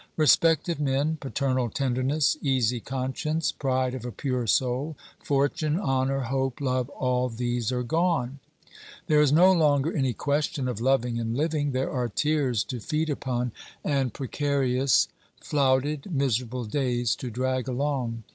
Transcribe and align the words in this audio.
Respect 0.17 0.67
of 0.67 0.79
men, 0.79 1.17
paternal 1.19 1.69
tenderness, 1.69 2.35
easy 2.41 2.79
conscience, 2.79 3.51
pride 3.51 3.93
of 3.93 4.03
a 4.03 4.11
pure 4.11 4.47
soul, 4.47 4.97
fortune, 5.23 5.79
honour, 5.79 6.21
hope, 6.21 6.59
love, 6.59 6.89
all 6.89 7.29
these 7.29 7.71
are 7.71 7.83
gone. 7.83 8.39
There 9.05 9.21
is 9.21 9.31
no 9.31 9.51
longer 9.51 9.95
any 9.95 10.13
question 10.13 10.67
of 10.67 10.81
loving 10.81 11.19
and 11.19 11.37
living; 11.37 11.71
there 11.71 11.91
are 11.91 12.09
tears 12.09 12.63
to 12.63 12.79
feed 12.79 13.11
upon, 13.11 13.51
and 13.83 14.11
342 14.11 14.43
OBERMANN 14.43 14.65
precarious, 14.65 15.07
flouted, 15.39 16.11
miserable 16.11 16.65
days 16.65 17.15
to 17.17 17.29
drag 17.29 17.67
along. 17.67 18.23